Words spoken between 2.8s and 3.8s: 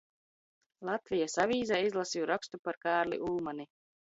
Kārli Ulmani.